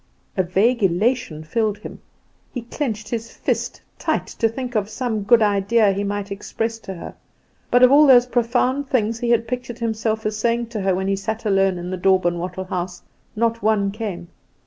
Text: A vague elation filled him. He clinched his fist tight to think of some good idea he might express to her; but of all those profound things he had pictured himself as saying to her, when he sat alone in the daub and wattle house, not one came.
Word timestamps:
A 0.35 0.41
vague 0.41 0.81
elation 0.81 1.43
filled 1.43 1.77
him. 1.77 2.01
He 2.51 2.63
clinched 2.63 3.09
his 3.09 3.33
fist 3.37 3.79
tight 3.99 4.25
to 4.25 4.49
think 4.49 4.73
of 4.73 4.89
some 4.89 5.21
good 5.21 5.43
idea 5.43 5.91
he 5.91 6.03
might 6.03 6.31
express 6.31 6.79
to 6.79 6.95
her; 6.95 7.13
but 7.69 7.83
of 7.83 7.91
all 7.91 8.07
those 8.07 8.25
profound 8.25 8.89
things 8.89 9.19
he 9.19 9.29
had 9.29 9.47
pictured 9.47 9.77
himself 9.77 10.25
as 10.25 10.35
saying 10.35 10.69
to 10.69 10.81
her, 10.81 10.95
when 10.95 11.07
he 11.07 11.15
sat 11.15 11.45
alone 11.45 11.77
in 11.77 11.91
the 11.91 11.97
daub 11.97 12.25
and 12.25 12.39
wattle 12.39 12.63
house, 12.65 13.03
not 13.35 13.61
one 13.61 13.91
came. 13.91 14.29